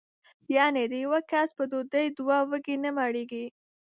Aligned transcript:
یعنې 0.55 0.83
د 0.91 0.93
یوه 1.03 1.19
کس 1.31 1.49
په 1.57 1.63
ډوډۍ 1.69 2.05
دوه 2.17 2.37
وږي 2.49 2.75
نه 2.83 2.89
مړېږي. 2.97 3.45